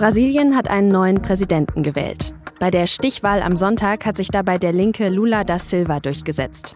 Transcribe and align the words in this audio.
Brasilien 0.00 0.56
hat 0.56 0.70
einen 0.70 0.88
neuen 0.88 1.20
Präsidenten 1.20 1.82
gewählt. 1.82 2.32
Bei 2.58 2.70
der 2.70 2.86
Stichwahl 2.86 3.42
am 3.42 3.54
Sonntag 3.54 4.06
hat 4.06 4.16
sich 4.16 4.28
dabei 4.28 4.56
der 4.56 4.72
linke 4.72 5.10
Lula 5.10 5.44
da 5.44 5.58
Silva 5.58 6.00
durchgesetzt. 6.00 6.74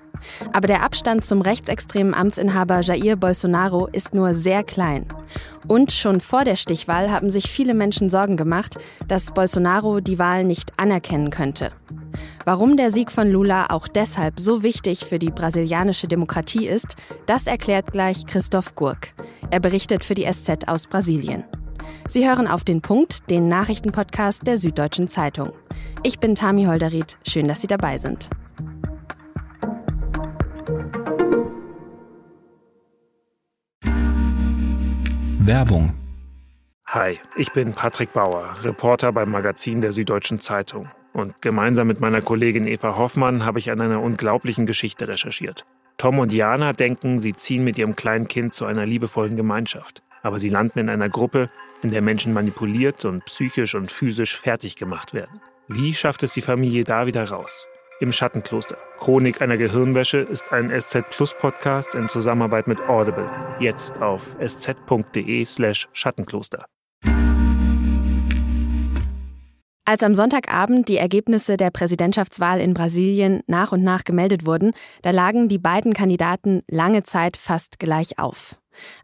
Aber 0.53 0.67
der 0.67 0.83
Abstand 0.83 1.25
zum 1.25 1.41
rechtsextremen 1.41 2.13
Amtsinhaber 2.13 2.83
Jair 2.83 3.17
Bolsonaro 3.17 3.87
ist 3.87 4.13
nur 4.13 4.35
sehr 4.35 4.63
klein. 4.63 5.07
Und 5.69 5.91
schon 5.91 6.21
vor 6.21 6.45
der 6.45 6.57
Stichwahl 6.57 7.11
haben 7.11 7.31
sich 7.31 7.51
viele 7.51 7.73
Menschen 7.73 8.11
Sorgen 8.11 8.37
gemacht, 8.37 8.77
dass 9.09 9.33
Bolsonaro 9.33 10.01
die 10.01 10.19
Wahl 10.19 10.45
nicht 10.45 10.79
anerkennen 10.79 11.31
könnte. 11.31 11.73
Warum 12.45 12.77
der 12.77 12.91
Sieg 12.91 13.11
von 13.11 13.31
Lula 13.31 13.69
auch 13.71 13.89
deshalb 13.89 14.39
so 14.39 14.63
wichtig 14.63 15.07
für 15.07 15.19
die 15.19 15.31
brasilianische 15.31 16.09
Demokratie 16.09 16.67
ist, 16.67 16.97
das 17.25 17.47
erklärt 17.47 17.91
gleich 17.91 18.27
Christoph 18.27 18.75
Gurk. 18.75 19.15
Er 19.51 19.61
berichtet 19.61 20.05
für 20.05 20.15
die 20.15 20.31
SZ 20.31 20.69
aus 20.69 20.87
Brasilien. 20.87 21.45
Sie 22.07 22.29
hören 22.29 22.47
auf 22.47 22.65
den 22.65 22.81
Punkt, 22.81 23.31
den 23.31 23.49
Nachrichtenpodcast 23.49 24.47
der 24.47 24.59
Süddeutschen 24.59 25.09
Zeitung. 25.09 25.53
Ich 26.03 26.19
bin 26.19 26.35
Tami 26.35 26.65
Holderried. 26.65 27.19
Schön, 27.27 27.49
dass 27.49 27.61
Sie 27.61 27.67
dabei 27.67 27.99
sind. 27.99 28.29
Werbung. 35.47 35.93
Hi, 36.87 37.19
ich 37.37 37.53
bin 37.53 37.75
Patrick 37.75 38.13
Bauer, 38.13 38.55
Reporter 38.63 39.13
beim 39.13 39.31
Magazin 39.31 39.81
der 39.81 39.93
Süddeutschen 39.93 40.41
Zeitung. 40.41 40.89
Und 41.13 41.43
gemeinsam 41.43 41.87
mit 41.87 42.01
meiner 42.01 42.23
Kollegin 42.23 42.67
Eva 42.67 42.97
Hoffmann 42.97 43.45
habe 43.45 43.59
ich 43.59 43.71
an 43.71 43.81
einer 43.81 44.01
unglaublichen 44.01 44.65
Geschichte 44.65 45.07
recherchiert. 45.07 45.67
Tom 45.97 46.19
und 46.19 46.33
Jana 46.33 46.73
denken, 46.73 47.21
sie 47.21 47.35
ziehen 47.35 47.63
mit 47.63 47.79
ihrem 47.79 47.95
kleinen 47.95 48.27
Kind 48.27 48.55
zu 48.55 48.65
einer 48.65 48.87
liebevollen 48.87 49.37
Gemeinschaft. 49.37 50.03
Aber 50.23 50.39
sie 50.39 50.49
landen 50.49 50.79
in 50.79 50.89
einer 50.89 51.09
Gruppe, 51.09 51.51
in 51.85 51.91
der 51.91 52.03
Menschen 52.03 52.33
manipuliert 52.33 53.05
und 53.05 53.25
psychisch 53.27 53.75
und 53.75 53.93
physisch 53.93 54.37
fertig 54.37 54.75
gemacht 54.75 55.15
werden. 55.15 55.41
Wie 55.69 55.95
schafft 55.95 56.23
es 56.23 56.33
die 56.33 56.43
Familie 56.43 56.83
da 56.83 57.07
wieder 57.07 57.29
raus? 57.29 57.69
im 58.01 58.13
Schattenkloster. 58.13 58.77
Chronik 58.99 59.41
einer 59.41 59.57
Gehirnwäsche 59.57 60.19
ist 60.19 60.45
ein 60.51 60.71
SZ 60.79 61.09
Plus 61.11 61.35
Podcast 61.39 61.95
in 61.95 62.09
Zusammenarbeit 62.09 62.67
mit 62.67 62.81
Audible. 62.81 63.31
Jetzt 63.61 64.01
auf 64.03 64.37
sz.de/slash 64.41 65.89
Schattenkloster. 65.93 66.67
Als 69.87 70.03
am 70.03 70.15
Sonntagabend 70.15 70.89
die 70.89 70.97
Ergebnisse 70.97 71.59
der 71.59 71.71
Präsidentschaftswahl 71.71 72.59
in 72.59 72.73
Brasilien 72.73 73.43
nach 73.47 73.73
und 73.73 73.83
nach 73.83 74.05
gemeldet 74.05 74.47
wurden, 74.47 74.73
da 75.03 75.11
lagen 75.11 75.49
die 75.49 75.59
beiden 75.59 75.93
Kandidaten 75.93 76.63
lange 76.71 77.03
Zeit 77.03 77.37
fast 77.37 77.79
gleich 77.79 78.19
auf. 78.19 78.57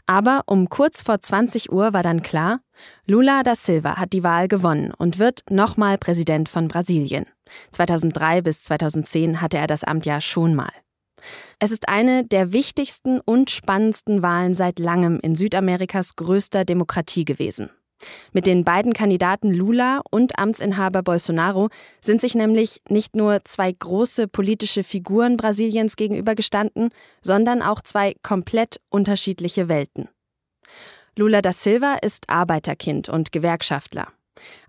Aber 0.07 0.43
um 0.47 0.69
kurz 0.69 1.03
vor 1.03 1.21
20 1.21 1.73
Uhr 1.73 1.93
war 1.93 2.03
dann 2.03 2.23
klar, 2.23 2.61
Lula 3.07 3.43
da 3.43 3.55
Silva 3.55 3.97
hat 3.97 4.13
die 4.13 4.23
Wahl 4.23 4.49
gewonnen 4.49 4.93
und 4.97 5.19
wird 5.19 5.43
nochmal 5.51 5.99
Präsident 5.99 6.49
von 6.49 6.69
Brasilien. 6.69 7.27
2003 7.73 8.43
bis 8.43 8.63
2010 8.63 9.41
hatte 9.41 9.59
er 9.59 9.67
das 9.67 9.85
Amt 9.85 10.07
ja 10.07 10.21
schon 10.21 10.55
mal. 10.55 10.73
Es 11.59 11.71
ist 11.71 11.89
eine 11.89 12.25
der 12.25 12.53
wichtigsten 12.53 13.21
und 13.21 13.51
spannendsten 13.51 14.23
Wahlen 14.23 14.55
seit 14.55 14.79
langem 14.79 15.21
in 15.21 15.37
Südamerikas 15.37 16.17
größter 16.17 16.65
Demokratie 16.65 17.25
gewesen. 17.25 17.71
Mit 18.33 18.47
den 18.47 18.65
beiden 18.65 18.93
Kandidaten 18.93 19.53
Lula 19.53 20.01
und 20.11 20.39
Amtsinhaber 20.39 21.03
Bolsonaro 21.03 21.69
sind 22.01 22.20
sich 22.20 22.34
nämlich 22.34 22.81
nicht 22.89 23.17
nur 23.17 23.45
zwei 23.45 23.73
große 23.73 24.29
politische 24.29 24.84
Figuren 24.84 25.37
Brasiliens 25.37 25.97
gegenübergestanden, 25.97 26.91
sondern 27.23 27.62
auch 27.62 27.81
zwei 27.81 28.15
komplett 28.23 28.81
unterschiedliche 28.89 29.69
Welten. 29.69 30.09
Lula 31.17 31.42
da 31.42 31.53
Silva 31.53 31.97
ist 32.03 32.29
Arbeiterkind 32.29 33.09
und 33.09 33.33
Gewerkschaftler. 33.33 34.09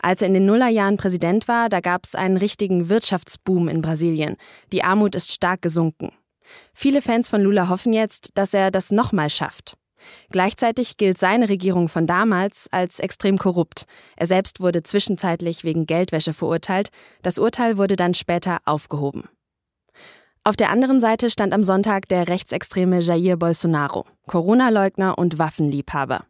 Als 0.01 0.21
er 0.21 0.27
in 0.27 0.33
den 0.33 0.45
Nullerjahren 0.45 0.97
Präsident 0.97 1.47
war, 1.47 1.69
da 1.69 1.79
gab 1.79 2.05
es 2.05 2.15
einen 2.15 2.37
richtigen 2.37 2.89
Wirtschaftsboom 2.89 3.69
in 3.69 3.81
Brasilien. 3.81 4.35
Die 4.71 4.83
Armut 4.83 5.15
ist 5.15 5.31
stark 5.31 5.61
gesunken. 5.61 6.11
Viele 6.73 7.01
Fans 7.01 7.29
von 7.29 7.41
Lula 7.41 7.69
hoffen 7.69 7.93
jetzt, 7.93 8.31
dass 8.33 8.53
er 8.53 8.71
das 8.71 8.91
nochmal 8.91 9.29
schafft. 9.29 9.77
Gleichzeitig 10.29 10.97
gilt 10.97 11.17
seine 11.17 11.49
Regierung 11.49 11.89
von 11.89 12.07
damals 12.07 12.67
als 12.71 12.99
extrem 12.99 13.37
korrupt. 13.37 13.85
Er 14.15 14.27
selbst 14.27 14.59
wurde 14.59 14.83
zwischenzeitlich 14.83 15.63
wegen 15.63 15.85
Geldwäsche 15.85 16.33
verurteilt. 16.33 16.89
Das 17.21 17.39
Urteil 17.39 17.77
wurde 17.77 17.95
dann 17.95 18.13
später 18.13 18.59
aufgehoben. 18.65 19.23
Auf 20.43 20.55
der 20.55 20.71
anderen 20.71 20.99
Seite 20.99 21.29
stand 21.29 21.53
am 21.53 21.63
Sonntag 21.63 22.07
der 22.07 22.27
rechtsextreme 22.27 22.99
Jair 22.99 23.37
Bolsonaro, 23.37 24.05
Corona-Leugner 24.25 25.17
und 25.17 25.37
Waffenliebhaber. 25.37 26.25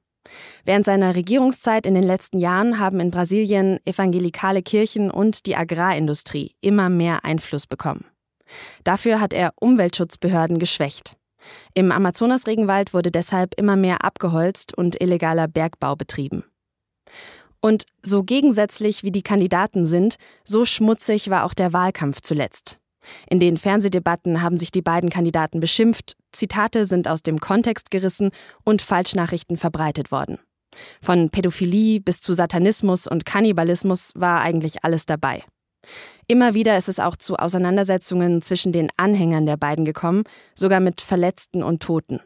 Während 0.66 0.86
seiner 0.86 1.16
Regierungszeit 1.16 1.86
in 1.86 1.94
den 1.94 2.04
letzten 2.04 2.38
Jahren 2.38 2.78
haben 2.78 3.00
in 3.00 3.10
Brasilien 3.10 3.80
evangelikale 3.86 4.62
Kirchen 4.62 5.10
und 5.10 5.46
die 5.46 5.56
Agrarindustrie 5.56 6.56
immer 6.62 6.90
mehr 6.90 7.24
Einfluss 7.24 7.68
bekommen. 7.68 8.06
Dafür 8.84 9.20
hat 9.20 9.34
er 9.34 9.54
Umweltschutzbehörden 9.60 10.60
geschwächt. 10.60 11.16
Im 11.74 11.92
Amazonasregenwald 11.92 12.94
wurde 12.94 13.12
deshalb 13.12 13.54
immer 13.58 13.76
mehr 13.76 14.04
abgeholzt 14.04 14.78
und 14.78 15.02
illegaler 15.02 15.48
Bergbau 15.48 15.96
betrieben. 15.96 16.44
Und 17.62 17.86
so 18.02 18.24
gegensätzlich 18.24 19.04
wie 19.04 19.12
die 19.12 19.22
Kandidaten 19.22 19.86
sind, 19.86 20.16
so 20.44 20.66
schmutzig 20.66 21.30
war 21.30 21.46
auch 21.46 21.54
der 21.54 21.74
Wahlkampf 21.74 22.22
zuletzt. 22.22 22.78
In 23.28 23.40
den 23.40 23.58
Fernsehdebatten 23.58 24.42
haben 24.42 24.58
sich 24.58 24.72
die 24.72 24.82
beiden 24.82 25.10
Kandidaten 25.10 25.60
beschimpft, 25.60 26.16
Zitate 26.32 26.86
sind 26.86 27.08
aus 27.08 27.24
dem 27.24 27.40
Kontext 27.40 27.92
gerissen 27.92 28.32
und 28.64 28.82
Falschnachrichten 28.82 29.58
verbreitet 29.58 30.12
worden. 30.12 30.40
Von 31.02 31.30
Pädophilie 31.30 32.00
bis 32.00 32.22
zu 32.22 32.34
Satanismus 32.34 33.08
und 33.08 33.26
Kannibalismus 33.26 34.12
war 34.16 34.42
eigentlich 34.42 34.84
alles 34.84 35.06
dabei. 35.06 35.44
Immer 36.28 36.54
wieder 36.54 36.78
ist 36.78 36.90
es 36.90 37.00
auch 37.00 37.16
zu 37.16 37.38
Auseinandersetzungen 37.38 38.42
zwischen 38.42 38.72
den 38.72 38.90
Anhängern 38.98 39.46
der 39.46 39.58
beiden 39.58 39.86
gekommen, 39.86 40.24
sogar 40.56 40.80
mit 40.80 41.02
Verletzten 41.02 41.64
und 41.64 41.82
Toten. 41.82 42.22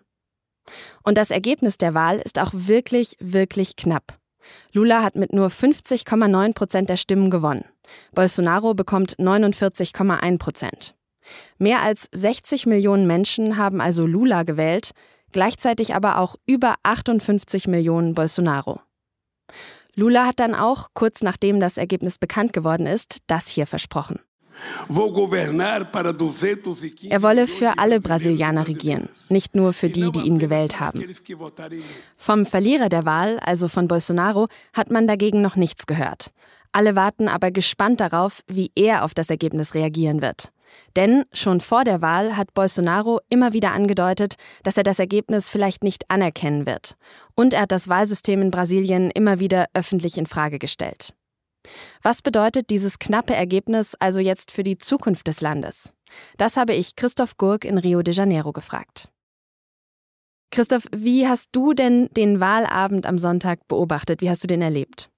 Und 1.04 1.18
das 1.18 1.32
Ergebnis 1.32 1.78
der 1.78 1.94
Wahl 1.94 2.20
ist 2.20 2.40
auch 2.40 2.52
wirklich, 2.54 3.18
wirklich 3.20 3.76
knapp. 3.76 4.20
Lula 4.72 5.04
hat 5.04 5.16
mit 5.16 5.34
nur 5.34 5.48
50,9 5.48 6.54
Prozent 6.54 6.90
der 6.90 6.98
Stimmen 6.98 7.30
gewonnen. 7.30 7.66
Bolsonaro 8.14 8.74
bekommt 8.74 9.16
49,1 9.18 10.38
Prozent. 10.38 10.96
Mehr 11.58 11.82
als 11.82 12.10
60 12.12 12.66
Millionen 12.68 13.08
Menschen 13.08 13.58
haben 13.58 13.82
also 13.82 14.06
Lula 14.06 14.44
gewählt, 14.44 14.92
gleichzeitig 15.32 15.96
aber 15.96 16.20
auch 16.20 16.36
über 16.46 16.76
58 16.84 17.68
Millionen 17.68 18.14
Bolsonaro. 18.14 18.82
Lula 19.96 20.26
hat 20.26 20.40
dann 20.40 20.56
auch, 20.56 20.90
kurz 20.94 21.22
nachdem 21.22 21.60
das 21.60 21.78
Ergebnis 21.78 22.18
bekannt 22.18 22.54
geworden 22.54 22.86
ist, 22.86 23.20
das 23.28 23.48
hier 23.48 23.66
versprochen. 23.66 24.20
Er 27.10 27.22
wolle 27.22 27.48
für 27.48 27.78
alle 27.78 28.00
Brasilianer 28.00 28.68
regieren, 28.68 29.10
nicht 29.30 29.56
nur 29.56 29.74
für 29.74 29.90
die, 29.90 30.12
die 30.12 30.20
ihn 30.22 30.40
gewählt 30.40 30.80
haben. 30.80 31.04
Vom 32.16 32.46
Verlierer 32.46 32.90
der 32.90 33.06
Wahl, 33.06 33.40
also 33.40 33.68
von 33.68 33.88
Bolsonaro, 33.88 34.48
hat 34.74 34.92
man 34.92 35.08
dagegen 35.08 35.42
noch 35.42 35.58
nichts 35.58 35.88
gehört. 35.88 36.32
Alle 36.72 36.96
warten 36.96 37.28
aber 37.28 37.52
gespannt 37.52 38.00
darauf, 38.02 38.42
wie 38.48 38.72
er 38.76 39.04
auf 39.04 39.14
das 39.14 39.30
Ergebnis 39.30 39.74
reagieren 39.76 40.22
wird. 40.22 40.52
Denn 40.96 41.26
schon 41.34 41.62
vor 41.62 41.84
der 41.84 42.02
Wahl 42.02 42.38
hat 42.38 42.54
Bolsonaro 42.54 43.20
immer 43.30 43.54
wieder 43.54 43.72
angedeutet, 43.74 44.36
dass 44.64 44.78
er 44.78 44.84
das 44.84 45.00
Ergebnis 45.00 45.50
vielleicht 45.50 45.84
nicht 45.84 46.10
anerkennen 46.10 46.66
wird. 46.66 46.96
Und 47.36 47.54
er 47.54 47.62
hat 47.62 47.72
das 47.72 47.90
Wahlsystem 47.90 48.42
in 48.42 48.52
Brasilien 48.52 49.12
immer 49.12 49.40
wieder 49.40 49.68
öffentlich 49.74 50.18
in 50.18 50.26
Frage 50.26 50.60
gestellt. 50.60 51.14
Was 52.04 52.22
bedeutet 52.22 52.70
dieses 52.70 53.00
knappe 53.00 53.36
Ergebnis 53.36 53.96
also 53.96 54.20
jetzt 54.20 54.52
für 54.52 54.64
die 54.64 54.78
Zukunft 54.78 55.28
des 55.28 55.42
Landes? 55.42 55.94
Das 56.38 56.58
habe 56.58 56.74
ich 56.74 56.96
Christoph 56.96 57.38
Gurk 57.38 57.66
in 57.66 57.78
Rio 57.78 58.02
de 58.02 58.14
Janeiro 58.14 58.52
gefragt. 58.52 59.10
Christoph, 60.52 60.86
wie 60.96 61.28
hast 61.28 61.50
du 61.52 61.74
denn 61.74 62.08
den 62.16 62.40
Wahlabend 62.40 63.06
am 63.06 63.18
Sonntag 63.18 63.68
beobachtet? 63.68 64.22
Wie 64.22 64.30
hast 64.30 64.44
du 64.44 64.48
den 64.48 64.62
erlebt? 64.62 65.10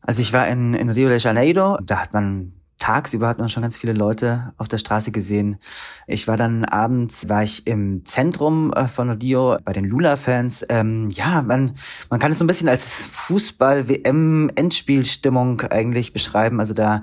Also 0.00 0.22
ich 0.22 0.32
war 0.32 0.48
in, 0.48 0.72
in 0.74 0.88
Rio 0.88 1.08
de 1.08 1.18
Janeiro, 1.18 1.78
da 1.82 2.00
hat 2.00 2.14
man 2.14 2.57
tagsüber 2.78 3.28
hat 3.28 3.38
man 3.38 3.48
schon 3.48 3.62
ganz 3.62 3.76
viele 3.76 3.92
Leute 3.92 4.52
auf 4.56 4.66
der 4.68 4.78
Straße 4.78 5.10
gesehen. 5.10 5.58
Ich 6.06 6.28
war 6.28 6.36
dann 6.36 6.64
abends, 6.64 7.28
war 7.28 7.42
ich 7.42 7.66
im 7.66 8.04
Zentrum 8.04 8.72
äh, 8.72 8.86
von 8.88 9.10
Rio 9.10 9.56
bei 9.64 9.72
den 9.72 9.84
Lula-Fans. 9.84 10.64
Ähm, 10.68 11.08
ja, 11.10 11.42
man, 11.42 11.72
man 12.08 12.20
kann 12.20 12.30
es 12.32 12.38
so 12.38 12.44
ein 12.44 12.46
bisschen 12.46 12.68
als 12.68 13.06
Fußball-WM-Endspielstimmung 13.06 15.62
eigentlich 15.62 16.12
beschreiben. 16.12 16.60
Also 16.60 16.74
da 16.74 17.02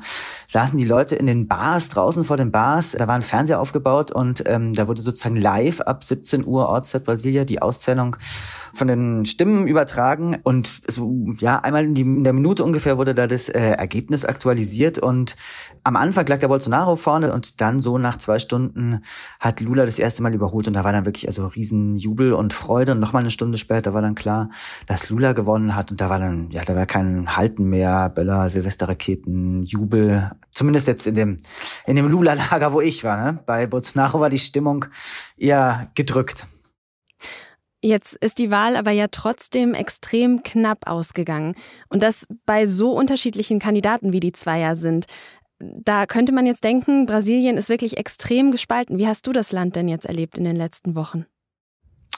saßen 0.56 0.80
die 0.80 0.86
Leute 0.86 1.18
in 1.18 1.26
den 1.26 1.50
Bars, 1.50 1.90
draußen 1.90 2.24
vor 2.24 2.38
den 2.38 2.50
Bars. 2.50 2.94
Da 2.94 3.10
war 3.10 3.16
ein 3.16 3.22
Fernseher 3.22 3.60
aufgebaut 3.60 4.12
und 4.12 4.42
ähm, 4.46 4.72
da 4.72 4.88
wurde 4.88 5.02
sozusagen 5.02 5.36
live 5.36 5.82
ab 5.82 6.02
17 6.02 6.46
Uhr 6.46 6.70
Ortszeit 6.70 7.04
Brasilia 7.04 7.44
die 7.44 7.62
Auszählung 7.62 8.16
von 8.72 8.88
den 8.88 9.26
Stimmen 9.26 9.68
übertragen. 9.68 10.38
Und 10.44 10.72
so, 10.88 11.34
ja, 11.40 11.60
einmal 11.60 11.84
in, 11.84 11.94
die, 11.94 12.04
in 12.04 12.24
der 12.24 12.32
Minute 12.32 12.64
ungefähr 12.64 12.98
wurde 12.98 13.14
da 13.14 13.28
das 13.28 13.50
äh, 13.50 13.60
Ergebnis 13.60 14.24
aktualisiert. 14.24 14.98
Und 14.98 15.36
am 15.84 15.98
Anfang 15.98 16.26
lag 16.26 16.40
der 16.40 16.48
Bolsonaro 16.48 16.96
vorne 16.96 17.34
und 17.34 17.60
dann 17.60 17.82
so 17.82 17.98
nach 17.98 18.16
zwei 18.16 18.40
Stunden 18.40 19.02
hat 19.42 19.60
Lula 19.60 19.86
das 19.86 20.00
erste 20.00 20.24
Mal 20.24 20.34
überholt. 20.34 20.68
Und 20.68 20.74
da 20.74 20.86
war 20.86 20.94
dann 20.94 21.06
wirklich 21.06 21.28
also 21.28 21.48
riesen 21.48 21.98
Jubel 21.98 22.32
und 22.32 22.54
Freude. 22.54 22.94
Und 22.94 23.02
nochmal 23.02 23.24
eine 23.24 23.32
Stunde 23.32 23.58
später 23.58 23.94
war 23.94 24.02
dann 24.02 24.16
klar, 24.16 24.50
dass 24.88 25.10
Lula 25.10 25.34
gewonnen 25.34 25.76
hat. 25.76 25.92
Und 25.92 26.00
da 26.00 26.10
war 26.10 26.20
dann, 26.20 26.50
ja, 26.52 26.64
da 26.64 26.78
war 26.78 26.86
kein 26.86 27.36
Halten 27.36 27.66
mehr, 27.66 28.08
Böller, 28.08 28.48
Silvesterraketen, 28.48 29.64
Jubel, 29.64 30.32
zumindest 30.52 30.88
jetzt 30.88 31.08
in 31.08 31.16
dem, 31.16 31.38
in 31.86 31.96
dem 31.96 32.08
Lula-Lager, 32.08 32.74
wo 32.74 32.82
ich 32.82 33.04
war, 33.04 33.18
ne? 33.18 33.44
Bei 33.46 33.68
Bolsonaro 33.68 34.20
war 34.20 34.30
die 34.30 34.40
Stimmung 34.40 34.86
eher 35.38 35.92
gedrückt. 35.96 36.48
Jetzt 37.82 38.16
ist 38.16 38.40
die 38.40 38.50
Wahl 38.50 38.78
aber 38.78 38.90
ja 38.90 39.08
trotzdem 39.12 39.76
extrem 39.76 40.42
knapp 40.42 40.88
ausgegangen. 40.90 41.54
Und 41.88 42.02
das 42.02 42.26
bei 42.48 42.66
so 42.66 42.92
unterschiedlichen 42.94 43.60
Kandidaten, 43.60 44.12
wie 44.12 44.20
die 44.20 44.32
Zweier 44.32 44.76
sind. 44.76 45.06
Da 45.60 46.08
könnte 46.08 46.32
man 46.32 46.48
jetzt 46.48 46.64
denken, 46.64 47.06
Brasilien 47.06 47.58
ist 47.58 47.70
wirklich 47.70 47.98
extrem 47.98 48.52
gespalten. 48.52 48.98
Wie 48.98 49.08
hast 49.08 49.28
du 49.28 49.34
das 49.34 49.52
Land 49.52 49.76
denn 49.76 49.88
jetzt 49.88 50.08
erlebt 50.08 50.38
in 50.38 50.46
den 50.46 50.56
letzten 50.56 50.96
Wochen? 50.96 51.28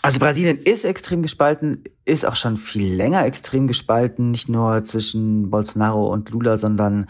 Also 0.03 0.19
Brasilien 0.19 0.59
ist 0.59 0.85
extrem 0.85 1.21
gespalten, 1.21 1.83
ist 2.05 2.25
auch 2.25 2.35
schon 2.35 2.55
viel 2.55 2.93
länger 2.93 3.25
extrem 3.25 3.67
gespalten, 3.67 4.31
nicht 4.31 4.47
nur 4.47 4.83
zwischen 4.83 5.49
Bolsonaro 5.49 6.07
und 6.13 6.29
Lula, 6.29 6.57
sondern 6.57 7.07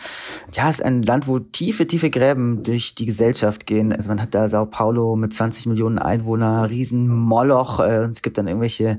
ja, 0.54 0.70
ist 0.70 0.84
ein 0.84 1.04
Land, 1.04 1.28
wo 1.28 1.40
tiefe, 1.40 1.86
tiefe 1.86 2.10
Gräben 2.10 2.64
durch 2.64 2.96
die 2.96 3.06
Gesellschaft 3.06 3.68
gehen. 3.68 3.94
Also 3.94 4.10
man 4.10 4.22
hat 4.22 4.34
da 4.34 4.48
Sao 4.48 4.66
Paulo 4.66 5.16
mit 5.16 5.34
20 5.34 5.68
Millionen 5.68 6.00
Einwohnern, 6.00 6.66
riesen 6.66 7.08
Moloch, 7.08 7.80
äh, 7.82 8.06
es 8.06 8.22
gibt 8.22 8.38
dann 8.38 8.48
irgendwelche 8.48 8.98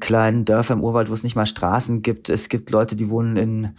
kleinen 0.00 0.44
Dörfer 0.44 0.74
im 0.74 0.82
Urwald, 0.82 1.10
wo 1.10 1.14
es 1.14 1.22
nicht 1.22 1.36
mal 1.36 1.46
Straßen 1.46 2.02
gibt. 2.02 2.30
Es 2.30 2.48
gibt 2.48 2.70
Leute, 2.70 2.96
die 2.96 3.10
wohnen 3.10 3.36
in 3.36 3.70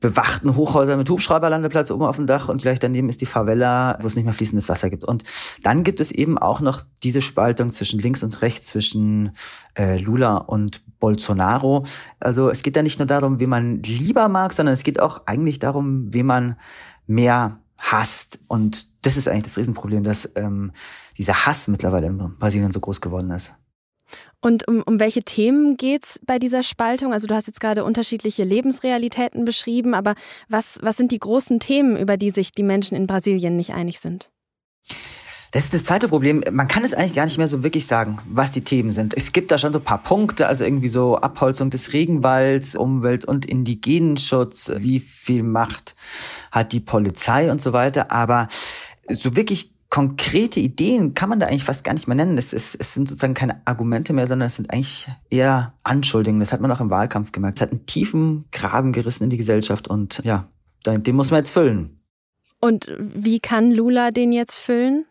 bewachten 0.00 0.56
Hochhäuser 0.56 0.96
mit 0.96 1.08
Hubschrauberlandeplatz 1.08 1.90
oben 1.90 2.04
auf 2.04 2.16
dem 2.16 2.26
Dach 2.26 2.48
und 2.48 2.60
gleich 2.60 2.78
daneben 2.78 3.08
ist 3.08 3.20
die 3.20 3.26
Favela, 3.26 3.98
wo 4.00 4.06
es 4.06 4.14
nicht 4.16 4.24
mehr 4.24 4.34
fließendes 4.34 4.68
Wasser 4.68 4.90
gibt. 4.90 5.04
Und 5.04 5.22
dann 5.62 5.84
gibt 5.84 6.00
es 6.00 6.12
eben 6.12 6.38
auch 6.38 6.60
noch 6.60 6.82
diese 7.02 7.22
Spaltung 7.22 7.70
zwischen 7.70 8.00
links 8.00 8.22
und 8.22 8.42
rechts, 8.42 8.68
zwischen 8.68 9.32
äh, 9.74 9.98
Lula 9.98 10.36
und 10.36 10.82
Bolsonaro. 10.98 11.84
Also 12.20 12.50
es 12.50 12.62
geht 12.62 12.76
da 12.76 12.82
nicht 12.82 12.98
nur 12.98 13.06
darum, 13.06 13.40
wie 13.40 13.46
man 13.46 13.82
lieber 13.82 14.28
mag, 14.28 14.52
sondern 14.52 14.74
es 14.74 14.82
geht 14.82 15.00
auch 15.00 15.22
eigentlich 15.26 15.58
darum, 15.58 16.12
wie 16.12 16.22
man 16.22 16.56
mehr 17.06 17.60
hasst. 17.78 18.40
Und 18.48 19.04
das 19.06 19.16
ist 19.16 19.28
eigentlich 19.28 19.44
das 19.44 19.58
Riesenproblem, 19.58 20.04
dass 20.04 20.32
ähm, 20.36 20.72
dieser 21.16 21.46
Hass 21.46 21.68
mittlerweile 21.68 22.08
in 22.08 22.36
Brasilien 22.38 22.72
so 22.72 22.80
groß 22.80 23.00
geworden 23.00 23.30
ist. 23.30 23.54
Und 24.40 24.68
um, 24.68 24.82
um 24.82 25.00
welche 25.00 25.22
Themen 25.22 25.76
geht's 25.76 26.20
bei 26.24 26.38
dieser 26.38 26.62
Spaltung? 26.62 27.12
Also 27.12 27.26
du 27.26 27.34
hast 27.34 27.46
jetzt 27.46 27.60
gerade 27.60 27.84
unterschiedliche 27.84 28.44
Lebensrealitäten 28.44 29.44
beschrieben, 29.44 29.94
aber 29.94 30.14
was, 30.48 30.78
was 30.82 30.96
sind 30.96 31.10
die 31.10 31.18
großen 31.18 31.58
Themen, 31.58 31.96
über 31.96 32.16
die 32.16 32.30
sich 32.30 32.52
die 32.52 32.62
Menschen 32.62 32.96
in 32.96 33.06
Brasilien 33.06 33.56
nicht 33.56 33.72
einig 33.72 33.98
sind? 33.98 34.30
Das 35.52 35.64
ist 35.64 35.74
das 35.74 35.84
zweite 35.84 36.08
Problem. 36.08 36.42
Man 36.50 36.68
kann 36.68 36.84
es 36.84 36.92
eigentlich 36.92 37.14
gar 37.14 37.24
nicht 37.24 37.38
mehr 37.38 37.48
so 37.48 37.62
wirklich 37.62 37.86
sagen, 37.86 38.18
was 38.28 38.52
die 38.52 38.62
Themen 38.62 38.92
sind. 38.92 39.14
Es 39.16 39.32
gibt 39.32 39.50
da 39.50 39.58
schon 39.58 39.72
so 39.72 39.78
ein 39.78 39.84
paar 39.84 40.02
Punkte, 40.02 40.48
also 40.48 40.64
irgendwie 40.64 40.88
so 40.88 41.16
Abholzung 41.16 41.70
des 41.70 41.92
Regenwalds, 41.92 42.76
Umwelt- 42.76 43.24
und 43.24 43.46
Indigenenschutz, 43.46 44.72
wie 44.76 45.00
viel 45.00 45.42
Macht 45.42 45.94
hat 46.50 46.72
die 46.72 46.80
Polizei 46.80 47.50
und 47.50 47.60
so 47.60 47.72
weiter. 47.72 48.10
Aber 48.10 48.48
so 49.08 49.34
wirklich 49.36 49.75
konkrete 49.90 50.60
Ideen 50.60 51.14
kann 51.14 51.28
man 51.28 51.40
da 51.40 51.46
eigentlich 51.46 51.64
fast 51.64 51.84
gar 51.84 51.94
nicht 51.94 52.08
mehr 52.08 52.16
nennen. 52.16 52.38
Es, 52.38 52.52
es, 52.52 52.74
es 52.74 52.94
sind 52.94 53.08
sozusagen 53.08 53.34
keine 53.34 53.60
Argumente 53.66 54.12
mehr, 54.12 54.26
sondern 54.26 54.46
es 54.48 54.56
sind 54.56 54.70
eigentlich 54.72 55.08
eher 55.30 55.74
Anschuldigungen. 55.84 56.40
Das 56.40 56.52
hat 56.52 56.60
man 56.60 56.70
auch 56.70 56.80
im 56.80 56.90
Wahlkampf 56.90 57.32
gemerkt. 57.32 57.58
Es 57.58 57.62
hat 57.62 57.70
einen 57.70 57.86
tiefen 57.86 58.46
Graben 58.52 58.92
gerissen 58.92 59.24
in 59.24 59.30
die 59.30 59.36
Gesellschaft 59.36 59.88
und 59.88 60.20
ja, 60.24 60.48
den 60.86 61.16
muss 61.16 61.30
man 61.30 61.38
jetzt 61.38 61.50
füllen. 61.50 62.00
Und 62.60 62.90
wie 62.98 63.38
kann 63.38 63.70
Lula 63.70 64.10
den 64.10 64.32
jetzt 64.32 64.58
füllen? 64.58 65.06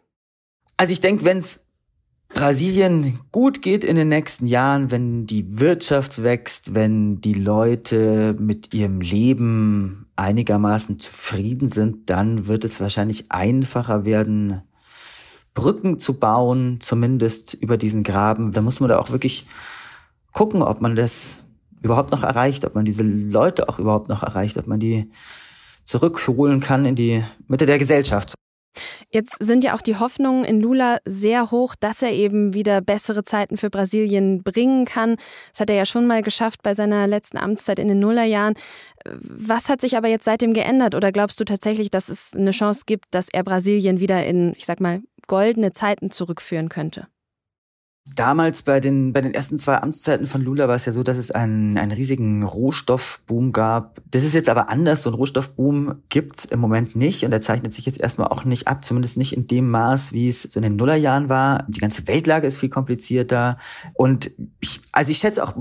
Also 0.78 0.92
ich 0.92 1.02
denke, 1.02 1.24
wenn 1.26 1.38
es 1.38 1.65
Brasilien 2.36 3.22
gut 3.32 3.62
geht 3.62 3.86
in 3.86 3.96
den 3.96 4.10
nächsten 4.10 4.46
Jahren, 4.46 4.92
wenn 4.92 5.26
die 5.26 5.58
Wirtschaft 5.58 6.22
wächst, 6.22 6.76
wenn 6.76 7.22
die 7.22 7.34
Leute 7.34 8.36
mit 8.38 8.74
ihrem 8.74 9.00
Leben 9.00 10.08
einigermaßen 10.18 11.00
zufrieden 11.00 11.70
sind, 11.70 12.10
dann 12.10 12.48
wird 12.48 12.66
es 12.66 12.82
wahrscheinlich 12.82 13.32
einfacher 13.32 14.04
werden, 14.04 14.62
Brücken 15.54 15.98
zu 15.98 16.20
bauen, 16.20 16.80
zumindest 16.82 17.54
über 17.54 17.78
diesen 17.78 18.04
Graben. 18.04 18.52
Da 18.52 18.62
muss 18.62 18.82
man 18.82 18.90
da 18.90 19.00
auch 19.00 19.12
wirklich 19.12 19.48
gucken, 20.34 20.62
ob 20.62 20.82
man 20.82 20.98
das 20.98 21.46
überhaupt 21.82 22.12
noch 22.12 22.24
erreicht, 22.24 22.66
ob 22.66 22.76
man 22.76 22.84
diese 22.84 23.04
Leute 23.04 23.70
auch 23.70 23.80
überhaupt 23.80 24.10
noch 24.10 24.24
erreicht, 24.24 24.58
ob 24.58 24.68
man 24.68 24.82
die 24.82 25.10
zurückholen 25.86 26.60
kann 26.60 26.86
in 26.86 26.96
die 26.96 27.24
Mitte 27.48 27.66
der 27.66 27.80
Gesellschaft. 27.80 28.34
Jetzt 29.16 29.42
sind 29.42 29.64
ja 29.64 29.74
auch 29.74 29.82
die 29.82 29.96
Hoffnungen 29.96 30.44
in 30.44 30.60
Lula 30.60 30.98
sehr 31.06 31.50
hoch, 31.50 31.76
dass 31.80 32.02
er 32.02 32.12
eben 32.12 32.54
wieder 32.54 32.82
bessere 32.82 33.24
Zeiten 33.24 33.56
für 33.56 33.70
Brasilien 33.70 34.44
bringen 34.44 34.84
kann. 34.84 35.16
Das 35.54 35.62
hat 35.62 35.70
er 35.70 35.78
ja 35.78 35.86
schon 35.86 36.06
mal 36.06 36.22
geschafft 36.22 36.62
bei 36.64 36.74
seiner 36.74 37.08
letzten 37.08 37.38
Amtszeit 37.38 37.80
in 37.80 37.88
den 37.88 38.00
Nullerjahren. 38.00 38.56
Was 39.06 39.70
hat 39.70 39.80
sich 39.80 39.96
aber 39.96 40.10
jetzt 40.10 40.26
seitdem 40.26 40.54
geändert? 40.54 40.96
Oder 40.96 41.14
glaubst 41.14 41.40
du 41.40 41.46
tatsächlich, 41.46 41.90
dass 41.90 42.10
es 42.10 42.34
eine 42.36 42.52
Chance 42.52 42.82
gibt, 42.86 43.06
dass 43.12 43.30
er 43.32 43.46
Brasilien 43.46 44.02
wieder 44.02 44.26
in, 44.26 44.52
ich 44.58 44.66
sag 44.66 44.82
mal, 44.82 45.02
goldene 45.28 45.72
Zeiten 45.72 46.12
zurückführen 46.12 46.68
könnte? 46.68 47.08
Damals 48.14 48.62
bei 48.62 48.80
den, 48.80 49.14
bei 49.14 49.22
den 49.22 49.34
ersten 49.34 49.58
zwei 49.58 49.82
Amtszeiten 49.82 50.28
von 50.28 50.40
Lula 50.42 50.68
war 50.68 50.76
es 50.76 50.86
ja 50.86 50.92
so, 50.92 51.02
dass 51.02 51.18
es 51.18 51.32
einen, 51.32 51.76
einen 51.76 51.92
riesigen 51.92 52.44
Rohstoffboom 52.44 53.52
gab. 53.52 54.00
Das 54.12 54.24
ist 54.24 54.36
jetzt 54.36 54.48
aber 54.48 54.70
anders. 54.70 55.02
So 55.02 55.10
ein 55.10 55.16
Rohstoffboom 55.16 56.04
gibt's 56.10 56.46
im 56.46 56.60
Moment 56.60 56.96
nicht 56.96 57.26
und 57.26 57.32
er 57.32 57.42
zeichnet 57.42 57.74
sich 57.74 57.88
jetzt 57.88 58.00
erstmal 58.00 58.28
auch 58.28 58.46
nicht 58.46 58.68
ab, 58.68 58.86
zumindest 58.86 59.18
nicht 59.18 59.34
in 59.34 59.48
dem 59.48 59.72
Maß, 59.72 60.14
wie 60.14 60.28
es 60.28 60.44
so 60.44 60.60
in 60.60 60.64
den 60.64 60.76
Nullerjahren 60.76 61.30
war. 61.30 61.66
Die 61.68 61.80
ganze 61.80 62.08
Weltlage 62.08 62.46
ist 62.46 62.60
viel 62.60 62.70
komplizierter 62.70 63.58
und 63.96 64.30
ich, 64.60 64.82
also 64.92 65.10
ich 65.10 65.18
schätze 65.18 65.44
auch 65.44 65.56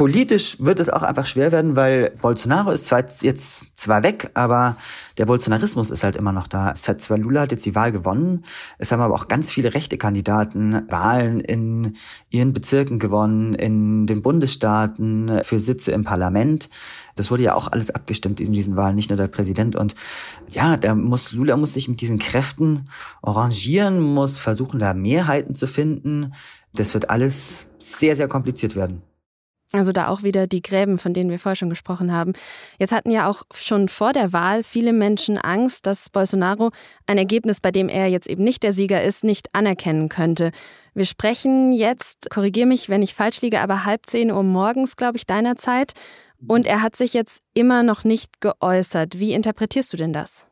Politisch 0.00 0.56
wird 0.60 0.80
es 0.80 0.88
auch 0.88 1.02
einfach 1.02 1.26
schwer 1.26 1.52
werden, 1.52 1.76
weil 1.76 2.12
Bolsonaro 2.22 2.70
ist 2.70 2.86
zwar 2.86 3.04
jetzt 3.20 3.76
zwar 3.76 4.02
weg, 4.02 4.30
aber 4.32 4.78
der 5.18 5.26
Bolsonarismus 5.26 5.90
ist 5.90 6.04
halt 6.04 6.16
immer 6.16 6.32
noch 6.32 6.46
da. 6.46 6.72
Es 6.72 6.88
hat 6.88 7.02
zwar 7.02 7.18
Lula 7.18 7.42
hat 7.42 7.50
jetzt 7.50 7.66
die 7.66 7.74
Wahl 7.74 7.92
gewonnen, 7.92 8.46
es 8.78 8.92
haben 8.92 9.02
aber 9.02 9.14
auch 9.14 9.28
ganz 9.28 9.50
viele 9.50 9.74
rechte 9.74 9.98
Kandidaten 9.98 10.90
Wahlen 10.90 11.40
in 11.40 11.98
ihren 12.30 12.54
Bezirken 12.54 12.98
gewonnen, 12.98 13.52
in 13.52 14.06
den 14.06 14.22
Bundesstaaten 14.22 15.42
für 15.42 15.58
Sitze 15.58 15.92
im 15.92 16.02
Parlament. 16.02 16.70
Das 17.14 17.30
wurde 17.30 17.42
ja 17.42 17.54
auch 17.54 17.70
alles 17.70 17.90
abgestimmt 17.90 18.40
in 18.40 18.54
diesen 18.54 18.76
Wahlen, 18.76 18.96
nicht 18.96 19.10
nur 19.10 19.18
der 19.18 19.28
Präsident. 19.28 19.76
Und 19.76 19.94
ja, 20.48 20.78
da 20.78 20.94
muss 20.94 21.32
Lula 21.32 21.58
muss 21.58 21.74
sich 21.74 21.88
mit 21.88 22.00
diesen 22.00 22.18
Kräften 22.18 22.86
arrangieren, 23.20 24.00
muss 24.00 24.38
versuchen, 24.38 24.80
da 24.80 24.94
Mehrheiten 24.94 25.54
zu 25.54 25.66
finden. 25.66 26.32
Das 26.72 26.94
wird 26.94 27.10
alles 27.10 27.68
sehr, 27.78 28.16
sehr 28.16 28.28
kompliziert 28.28 28.76
werden. 28.76 29.02
Also 29.72 29.92
da 29.92 30.08
auch 30.08 30.24
wieder 30.24 30.48
die 30.48 30.62
Gräben, 30.62 30.98
von 30.98 31.14
denen 31.14 31.30
wir 31.30 31.38
vorher 31.38 31.54
schon 31.54 31.70
gesprochen 31.70 32.12
haben. 32.12 32.32
Jetzt 32.78 32.92
hatten 32.92 33.12
ja 33.12 33.28
auch 33.28 33.44
schon 33.54 33.88
vor 33.88 34.12
der 34.12 34.32
Wahl 34.32 34.64
viele 34.64 34.92
Menschen 34.92 35.38
Angst, 35.38 35.86
dass 35.86 36.10
Bolsonaro 36.10 36.72
ein 37.06 37.18
Ergebnis, 37.18 37.60
bei 37.60 37.70
dem 37.70 37.88
er 37.88 38.08
jetzt 38.08 38.28
eben 38.28 38.42
nicht 38.42 38.64
der 38.64 38.72
Sieger 38.72 39.02
ist, 39.02 39.22
nicht 39.22 39.54
anerkennen 39.54 40.08
könnte. 40.08 40.50
Wir 40.94 41.04
sprechen 41.04 41.72
jetzt, 41.72 42.30
korrigier 42.30 42.66
mich, 42.66 42.88
wenn 42.88 43.02
ich 43.02 43.14
falsch 43.14 43.42
liege, 43.42 43.60
aber 43.60 43.84
halb 43.84 44.06
zehn 44.06 44.32
Uhr 44.32 44.42
morgens, 44.42 44.96
glaube 44.96 45.18
ich, 45.18 45.26
deiner 45.26 45.54
Zeit. 45.54 45.92
Und 46.48 46.66
er 46.66 46.82
hat 46.82 46.96
sich 46.96 47.14
jetzt 47.14 47.40
immer 47.54 47.84
noch 47.84 48.02
nicht 48.02 48.40
geäußert. 48.40 49.20
Wie 49.20 49.34
interpretierst 49.34 49.92
du 49.92 49.96
denn 49.96 50.12
das? 50.12 50.46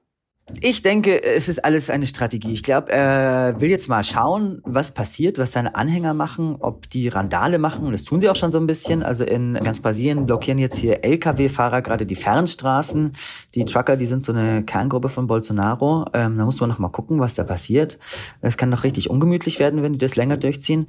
Ich 0.63 0.83
denke, 0.83 1.23
es 1.23 1.49
ist 1.49 1.63
alles 1.65 1.91
eine 1.91 2.07
Strategie. 2.07 2.53
Ich 2.53 2.63
glaube, 2.63 2.91
er 2.91 3.61
will 3.61 3.69
jetzt 3.69 3.89
mal 3.89 4.03
schauen, 4.03 4.63
was 4.65 4.93
passiert, 4.93 5.39
was 5.39 5.53
seine 5.53 5.75
Anhänger 5.75 6.15
machen, 6.15 6.57
ob 6.61 6.89
die 6.89 7.09
Randale 7.09 7.59
machen. 7.59 7.93
Das 7.93 8.05
tun 8.05 8.19
sie 8.21 8.31
auch 8.31 8.37
schon 8.37 8.51
so 8.51 8.59
ein 8.59 8.67
bisschen. 8.67 9.03
Also 9.03 9.25
in 9.25 9.55
ganz 9.55 9.81
Brasilien 9.81 10.25
blockieren 10.25 10.59
jetzt 10.59 10.79
hier 10.79 11.05
Lkw-Fahrer 11.05 11.83
gerade 11.83 12.07
die 12.07 12.15
Fernstraßen. 12.15 13.13
Die 13.55 13.65
Trucker, 13.65 13.97
die 13.97 14.07
sind 14.07 14.25
so 14.25 14.33
eine 14.33 14.65
Kerngruppe 14.65 15.11
von 15.11 15.27
Bolsonaro. 15.27 16.07
Ähm, 16.15 16.39
da 16.39 16.47
muss 16.47 16.61
man 16.61 16.71
noch 16.71 16.79
mal 16.79 16.89
gucken, 16.89 17.21
was 17.21 17.35
da 17.35 17.45
passiert. 17.45 17.99
Es 18.41 18.57
kann 18.57 18.71
doch 18.71 18.85
richtig 18.85 19.11
ungemütlich 19.11 19.59
werden, 19.59 19.83
wenn 19.83 19.93
die 19.93 19.99
das 19.99 20.17
länger 20.17 20.39
durchziehen. 20.39 20.87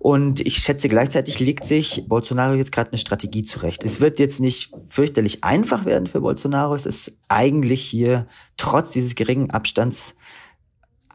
Und 0.00 0.40
ich 0.40 0.58
schätze, 0.58 0.88
gleichzeitig 0.88 1.38
legt 1.38 1.64
sich 1.64 2.04
Bolsonaro 2.08 2.54
jetzt 2.54 2.72
gerade 2.72 2.90
eine 2.90 2.98
Strategie 2.98 3.44
zurecht. 3.44 3.84
Es 3.84 4.00
wird 4.00 4.18
jetzt 4.18 4.40
nicht 4.40 4.72
fürchterlich 4.88 5.44
einfach 5.44 5.84
werden 5.84 6.08
für 6.08 6.20
Bolsonaro. 6.20 6.74
Es 6.74 6.86
ist 6.86 7.12
eigentlich 7.28 7.82
hier 7.82 8.26
trotz 8.56 8.90
dieses 8.90 9.14
geringen 9.14 9.50
Abstands 9.50 10.16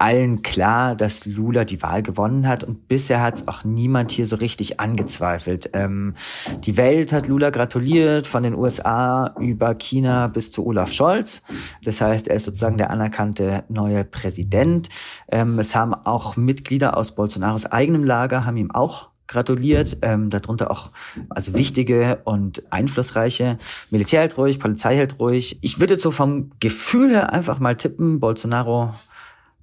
allen 0.01 0.41
klar, 0.41 0.95
dass 0.95 1.25
Lula 1.25 1.63
die 1.63 1.81
Wahl 1.83 2.01
gewonnen 2.01 2.47
hat 2.47 2.63
und 2.63 2.87
bisher 2.87 3.21
hat 3.21 3.35
es 3.35 3.47
auch 3.47 3.63
niemand 3.63 4.11
hier 4.11 4.25
so 4.25 4.35
richtig 4.37 4.79
angezweifelt. 4.79 5.69
Ähm, 5.73 6.15
die 6.63 6.75
Welt 6.75 7.13
hat 7.13 7.27
Lula 7.27 7.51
gratuliert, 7.51 8.25
von 8.25 8.41
den 8.41 8.55
USA 8.55 9.35
über 9.39 9.75
China 9.75 10.27
bis 10.27 10.51
zu 10.51 10.65
Olaf 10.65 10.91
Scholz. 10.91 11.43
Das 11.83 12.01
heißt, 12.01 12.27
er 12.27 12.35
ist 12.35 12.45
sozusagen 12.45 12.77
der 12.77 12.89
anerkannte 12.89 13.63
neue 13.69 14.03
Präsident. 14.03 14.89
Ähm, 15.31 15.59
es 15.59 15.75
haben 15.75 15.93
auch 15.93 16.35
Mitglieder 16.35 16.97
aus 16.97 17.13
Bolsonaros 17.13 17.67
eigenem 17.67 18.03
Lager, 18.03 18.45
haben 18.45 18.57
ihm 18.57 18.71
auch 18.71 19.10
gratuliert, 19.31 19.97
ähm, 20.01 20.29
darunter 20.29 20.69
auch 20.69 20.91
also 21.29 21.53
wichtige 21.55 22.19
und 22.25 22.71
einflussreiche. 22.71 23.57
Militär 23.89 24.21
hält 24.21 24.37
ruhig, 24.37 24.59
Polizei 24.59 24.95
hält 24.95 25.19
ruhig. 25.19 25.57
Ich 25.61 25.79
würde 25.79 25.97
so 25.97 26.11
vom 26.11 26.51
Gefühl 26.59 27.11
her 27.11 27.33
einfach 27.33 27.59
mal 27.59 27.75
tippen, 27.75 28.19
Bolsonaro 28.19 28.93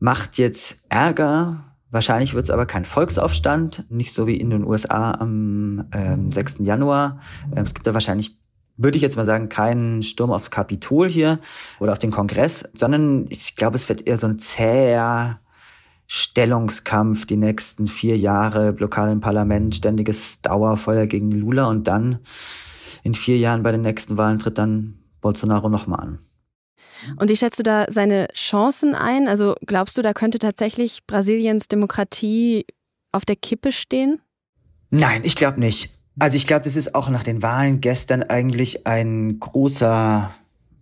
macht 0.00 0.38
jetzt 0.38 0.84
Ärger. 0.88 1.64
Wahrscheinlich 1.90 2.34
wird 2.34 2.44
es 2.44 2.50
aber 2.50 2.66
kein 2.66 2.84
Volksaufstand, 2.84 3.86
nicht 3.90 4.12
so 4.12 4.26
wie 4.26 4.36
in 4.36 4.50
den 4.50 4.64
USA 4.64 5.12
am 5.12 5.86
ähm, 5.92 6.30
6. 6.30 6.56
Januar. 6.60 7.20
Ähm, 7.54 7.64
es 7.64 7.74
gibt 7.74 7.86
da 7.86 7.94
wahrscheinlich 7.94 8.38
würde 8.80 8.96
ich 8.96 9.02
jetzt 9.02 9.16
mal 9.16 9.26
sagen, 9.26 9.48
keinen 9.48 10.04
Sturm 10.04 10.30
aufs 10.30 10.52
Kapitol 10.52 11.10
hier 11.10 11.40
oder 11.80 11.92
auf 11.92 11.98
den 11.98 12.12
Kongress, 12.12 12.68
sondern 12.74 13.26
ich 13.28 13.56
glaube, 13.56 13.74
es 13.74 13.88
wird 13.88 14.06
eher 14.06 14.18
so 14.18 14.28
ein 14.28 14.38
zäher 14.38 15.40
Stellungskampf 16.10 17.26
die 17.26 17.36
nächsten 17.36 17.86
vier 17.86 18.16
Jahre, 18.16 18.72
Blockade 18.72 19.12
im 19.12 19.20
Parlament, 19.20 19.74
ständiges 19.74 20.40
Dauerfeuer 20.40 21.06
gegen 21.06 21.30
Lula 21.30 21.66
und 21.66 21.86
dann 21.86 22.18
in 23.04 23.14
vier 23.14 23.36
Jahren 23.36 23.62
bei 23.62 23.72
den 23.72 23.82
nächsten 23.82 24.16
Wahlen 24.16 24.38
tritt 24.38 24.56
dann 24.56 24.98
Bolsonaro 25.20 25.68
nochmal 25.68 26.00
an. 26.00 26.18
Und 27.16 27.28
wie 27.28 27.36
schätzt 27.36 27.58
du 27.58 27.62
da 27.62 27.86
seine 27.88 28.28
Chancen 28.34 28.94
ein? 28.94 29.28
Also 29.28 29.54
glaubst 29.66 29.98
du, 29.98 30.02
da 30.02 30.14
könnte 30.14 30.38
tatsächlich 30.38 31.06
Brasiliens 31.06 31.68
Demokratie 31.68 32.64
auf 33.12 33.26
der 33.26 33.36
Kippe 33.36 33.70
stehen? 33.70 34.20
Nein, 34.90 35.20
ich 35.24 35.36
glaube 35.36 35.60
nicht. 35.60 35.92
Also 36.18 36.36
ich 36.36 36.46
glaube, 36.46 36.64
das 36.64 36.74
ist 36.74 36.94
auch 36.94 37.10
nach 37.10 37.22
den 37.22 37.42
Wahlen 37.42 37.80
gestern 37.80 38.22
eigentlich 38.22 38.86
ein 38.86 39.38
großer 39.38 40.34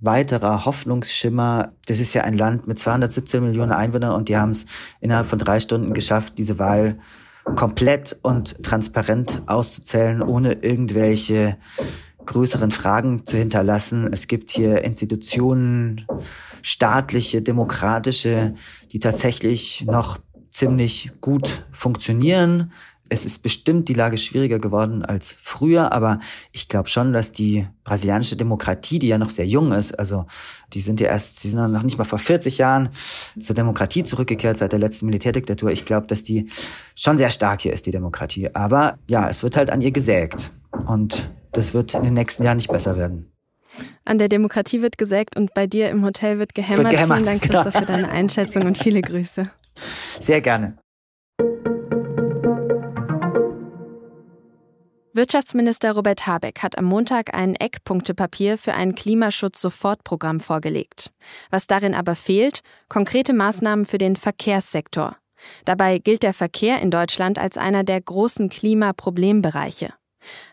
weiterer 0.07 0.65
Hoffnungsschimmer. 0.65 1.73
Das 1.87 2.01
ist 2.01 2.15
ja 2.15 2.23
ein 2.23 2.39
Land 2.39 2.67
mit 2.67 2.79
217 2.79 3.43
Millionen 3.43 3.73
Einwohnern 3.73 4.13
und 4.13 4.31
die 4.31 4.37
haben 4.39 4.51
es 4.51 4.65
innerhalb 5.01 5.27
von 5.27 5.39
drei 5.39 5.61
Stunden 5.61 5.93
geschafft, 5.93 6.39
diese 6.39 6.59
Wahl 6.59 6.99
komplett 7.55 8.17
und 8.23 8.63
transparent 8.65 9.43
auszuzählen, 9.47 10.23
ohne 10.23 10.55
irgendwelche 10.55 11.59
größeren 12.25 12.71
Fragen 12.71 13.25
zu 13.25 13.37
hinterlassen. 13.37 14.09
Es 14.13 14.27
gibt 14.27 14.51
hier 14.51 14.83
Institutionen, 14.83 16.07
staatliche, 16.63 17.43
demokratische, 17.43 18.55
die 18.93 18.99
tatsächlich 18.99 19.85
noch 19.87 20.19
ziemlich 20.51 21.13
gut 21.21 21.67
funktionieren 21.71 22.73
es 23.09 23.25
ist 23.25 23.43
bestimmt 23.43 23.89
die 23.89 23.95
Lage 23.95 24.17
schwieriger 24.19 24.59
geworden 24.59 25.05
als 25.05 25.37
früher, 25.41 25.93
aber 25.93 26.21
ich 26.53 26.69
glaube 26.69 26.89
schon, 26.89 27.13
dass 27.13 27.33
die 27.33 27.67
brasilianische 27.85 28.37
Demokratie, 28.37 28.99
die 28.99 29.09
ja 29.09 29.19
noch 29.19 29.31
sehr 29.31 29.47
jung 29.47 29.73
ist, 29.73 29.99
also 29.99 30.27
die 30.73 30.81
sind 30.81 31.01
ja 31.01 31.09
erst, 31.09 31.41
sie 31.41 31.51
sind 31.51 31.73
noch 31.73 31.83
nicht 31.83 31.99
mal 31.99 32.05
vor 32.05 32.19
40 32.19 32.59
Jahren 32.59 32.91
zur 33.39 33.55
Demokratie 33.55 34.03
zurückgekehrt 34.03 34.59
seit 34.59 34.73
der 34.73 34.79
letzten 34.79 35.07
Militärdiktatur. 35.07 35.71
Ich 35.71 35.85
glaube, 35.85 36.07
dass 36.07 36.23
die 36.23 36.49
schon 36.95 37.19
sehr 37.19 37.31
stark 37.31 37.61
hier 37.61 37.73
ist, 37.73 37.87
die 37.87 37.91
Demokratie. 37.91 38.55
Aber 38.55 38.99
ja, 39.09 39.29
es 39.29 39.43
wird 39.43 39.57
halt 39.57 39.71
an 39.71 39.81
ihr 39.81 39.93
gesägt 39.93 40.51
und 40.87 41.31
das 41.53 41.75
wird 41.75 41.95
in 41.95 42.03
den 42.03 42.15
nächsten 42.15 42.45
Jahren 42.45 42.57
nicht 42.57 42.71
besser 42.71 42.97
werden. 42.97 43.33
An 44.05 44.19
der 44.19 44.29
Demokratie 44.29 44.83
wird 44.83 44.99
gesägt 44.99 45.37
und 45.37 45.53
bei 45.55 45.67
dir 45.67 45.91
im 45.91 46.05
Hotel 46.05 46.39
wird 46.39 46.55
gehämmert. 46.55 46.85
Wird 46.85 46.95
gehämmert. 46.95 47.19
Vielen 47.19 47.41
Dank, 47.41 47.43
Christoph, 47.43 47.75
für 47.75 47.87
deine 47.87 48.09
Einschätzung 48.09 48.65
und 48.65 48.79
viele 48.79 49.03
Grüße. 49.03 49.51
Sehr 50.21 50.41
gerne. 50.41 50.79
Wirtschaftsminister 55.17 55.93
Robert 55.93 56.27
Habeck 56.27 56.63
hat 56.63 56.77
am 56.77 56.85
Montag 56.85 57.33
ein 57.33 57.55
Eckpunktepapier 57.55 58.59
für 58.59 58.75
ein 58.75 58.95
Klimaschutz-Sofortprogramm 58.95 60.41
vorgelegt. 60.41 61.11
Was 61.49 61.67
darin 61.67 61.95
aber 61.95 62.15
fehlt, 62.15 62.61
konkrete 62.91 63.33
Maßnahmen 63.33 63.87
für 63.87 63.97
den 63.97 64.17
Verkehrssektor. 64.17 65.17
Dabei 65.65 66.01
gilt 66.01 66.23
der 66.23 66.35
Verkehr 66.35 66.83
in 66.83 66.91
Deutschland 66.91 67.39
als 67.39 67.57
einer 67.57 67.83
der 67.83 67.99
großen 67.99 68.51
Klimaproblembereiche. 68.51 69.95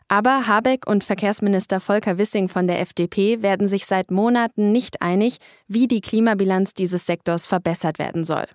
Aber 0.07 0.47
Habeck 0.47 0.87
und 0.87 1.03
Verkehrsminister 1.03 1.81
Volker 1.81 2.17
Wissing 2.17 2.47
von 2.47 2.65
der 2.65 2.79
FDP 2.79 3.41
werden 3.41 3.67
sich 3.67 3.85
seit 3.85 4.11
Monaten 4.11 4.71
nicht 4.71 5.01
einig, 5.01 5.39
wie 5.67 5.89
die 5.89 5.99
Klimabilanz 5.99 6.73
dieses 6.73 7.05
Sektors 7.05 7.47
verbessert 7.47 7.99
werden 7.99 8.23
soll. 8.23 8.45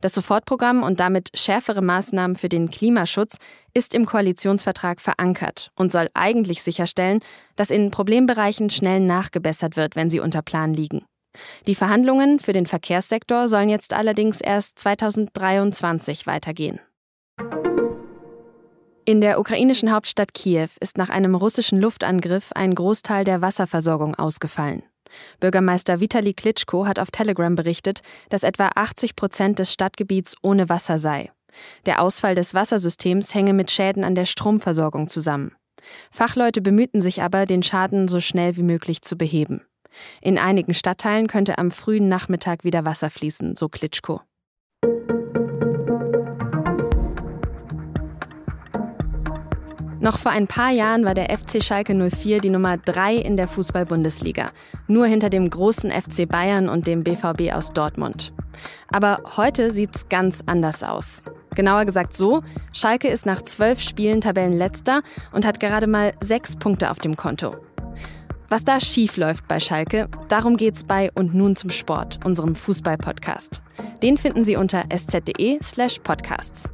Das 0.00 0.14
Sofortprogramm 0.14 0.82
und 0.82 1.00
damit 1.00 1.30
schärfere 1.34 1.82
Maßnahmen 1.82 2.36
für 2.36 2.48
den 2.48 2.70
Klimaschutz 2.70 3.36
ist 3.74 3.94
im 3.94 4.06
Koalitionsvertrag 4.06 5.00
verankert 5.00 5.70
und 5.76 5.92
soll 5.92 6.08
eigentlich 6.14 6.62
sicherstellen, 6.62 7.20
dass 7.56 7.70
in 7.70 7.90
Problembereichen 7.90 8.70
schnell 8.70 9.00
nachgebessert 9.00 9.76
wird, 9.76 9.96
wenn 9.96 10.10
sie 10.10 10.20
unter 10.20 10.42
Plan 10.42 10.74
liegen. 10.74 11.04
Die 11.66 11.74
Verhandlungen 11.74 12.40
für 12.40 12.52
den 12.52 12.66
Verkehrssektor 12.66 13.48
sollen 13.48 13.68
jetzt 13.68 13.94
allerdings 13.94 14.40
erst 14.40 14.78
2023 14.80 16.26
weitergehen. 16.26 16.80
In 19.04 19.20
der 19.20 19.40
ukrainischen 19.40 19.92
Hauptstadt 19.92 20.34
Kiew 20.34 20.68
ist 20.80 20.96
nach 20.96 21.08
einem 21.08 21.34
russischen 21.34 21.80
Luftangriff 21.80 22.52
ein 22.52 22.74
Großteil 22.74 23.24
der 23.24 23.40
Wasserversorgung 23.40 24.14
ausgefallen. 24.14 24.82
Bürgermeister 25.40 26.00
Vitali 26.00 26.34
Klitschko 26.34 26.86
hat 26.86 26.98
auf 26.98 27.10
Telegram 27.10 27.54
berichtet, 27.54 28.00
dass 28.28 28.42
etwa 28.42 28.70
80 28.74 29.16
Prozent 29.16 29.58
des 29.58 29.72
Stadtgebiets 29.72 30.36
ohne 30.42 30.68
Wasser 30.68 30.98
sei. 30.98 31.30
Der 31.86 32.00
Ausfall 32.00 32.34
des 32.34 32.54
Wassersystems 32.54 33.34
hänge 33.34 33.52
mit 33.52 33.70
Schäden 33.70 34.04
an 34.04 34.14
der 34.14 34.26
Stromversorgung 34.26 35.08
zusammen. 35.08 35.52
Fachleute 36.10 36.60
bemühten 36.60 37.00
sich 37.00 37.22
aber, 37.22 37.46
den 37.46 37.62
Schaden 37.62 38.08
so 38.08 38.20
schnell 38.20 38.56
wie 38.56 38.62
möglich 38.62 39.02
zu 39.02 39.16
beheben. 39.16 39.62
In 40.20 40.38
einigen 40.38 40.74
Stadtteilen 40.74 41.26
könnte 41.26 41.58
am 41.58 41.70
frühen 41.70 42.08
Nachmittag 42.08 42.64
wieder 42.64 42.84
Wasser 42.84 43.10
fließen, 43.10 43.56
so 43.56 43.68
Klitschko. 43.68 44.20
Noch 50.00 50.18
vor 50.18 50.32
ein 50.32 50.46
paar 50.46 50.70
Jahren 50.70 51.04
war 51.04 51.12
der 51.12 51.28
FC 51.28 51.62
Schalke 51.62 51.94
04 51.94 52.40
die 52.40 52.48
Nummer 52.48 52.78
3 52.78 53.16
in 53.16 53.36
der 53.36 53.46
Fußball-Bundesliga, 53.46 54.46
nur 54.86 55.04
hinter 55.06 55.28
dem 55.28 55.50
großen 55.50 55.90
FC 55.90 56.26
Bayern 56.26 56.70
und 56.70 56.86
dem 56.86 57.04
BVB 57.04 57.52
aus 57.52 57.74
Dortmund. 57.74 58.32
Aber 58.90 59.18
heute 59.36 59.70
sieht's 59.70 60.08
ganz 60.08 60.42
anders 60.46 60.82
aus. 60.82 61.22
Genauer 61.54 61.84
gesagt 61.84 62.16
so, 62.16 62.42
Schalke 62.72 63.08
ist 63.08 63.26
nach 63.26 63.42
zwölf 63.42 63.80
Spielen 63.82 64.22
Tabellenletzter 64.22 65.02
und 65.32 65.44
hat 65.44 65.60
gerade 65.60 65.86
mal 65.86 66.14
sechs 66.20 66.56
Punkte 66.56 66.90
auf 66.90 66.98
dem 66.98 67.16
Konto. 67.16 67.50
Was 68.48 68.64
da 68.64 68.80
schief 68.80 69.18
läuft 69.18 69.48
bei 69.48 69.60
Schalke, 69.60 70.08
darum 70.28 70.56
geht's 70.56 70.82
bei 70.82 71.10
Und 71.14 71.34
nun 71.34 71.56
zum 71.56 71.68
Sport, 71.68 72.24
unserem 72.24 72.54
Fußball-Podcast. 72.54 73.60
Den 74.02 74.16
finden 74.16 74.44
Sie 74.44 74.56
unter 74.56 74.84
sz.de/slash 74.88 75.98
podcasts. 75.98 76.68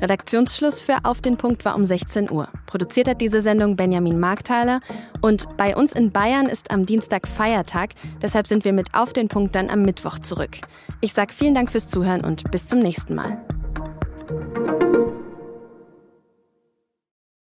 Redaktionsschluss 0.00 0.80
für 0.80 0.98
Auf 1.04 1.20
den 1.20 1.36
Punkt 1.36 1.64
war 1.64 1.76
um 1.76 1.84
16 1.84 2.30
Uhr. 2.30 2.48
Produziert 2.66 3.08
hat 3.08 3.20
diese 3.20 3.40
Sendung 3.40 3.76
Benjamin 3.76 4.18
Markthaler. 4.18 4.80
Und 5.20 5.46
bei 5.56 5.76
uns 5.76 5.92
in 5.92 6.12
Bayern 6.12 6.46
ist 6.46 6.70
am 6.70 6.86
Dienstag 6.86 7.26
Feiertag. 7.26 7.90
Deshalb 8.22 8.46
sind 8.46 8.64
wir 8.64 8.72
mit 8.72 8.94
Auf 8.94 9.12
den 9.12 9.28
Punkt 9.28 9.54
dann 9.54 9.70
am 9.70 9.82
Mittwoch 9.82 10.18
zurück. 10.18 10.58
Ich 11.00 11.12
sage 11.12 11.32
vielen 11.32 11.54
Dank 11.54 11.70
fürs 11.70 11.88
Zuhören 11.88 12.24
und 12.24 12.50
bis 12.50 12.66
zum 12.66 12.80
nächsten 12.80 13.14
Mal. 13.14 13.38